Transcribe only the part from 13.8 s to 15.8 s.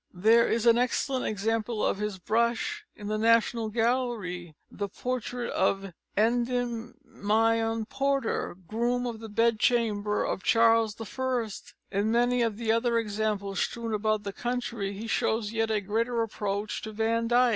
about the country he shows yet a